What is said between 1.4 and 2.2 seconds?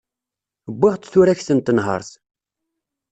n tenhert.